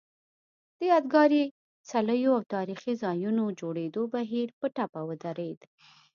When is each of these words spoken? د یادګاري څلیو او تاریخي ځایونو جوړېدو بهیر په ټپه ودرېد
د 0.77 0.79
یادګاري 0.91 1.43
څلیو 1.89 2.31
او 2.37 2.41
تاریخي 2.55 2.93
ځایونو 3.03 3.43
جوړېدو 3.59 4.03
بهیر 4.13 4.47
په 4.59 4.65
ټپه 4.75 5.01
ودرېد 5.07 5.59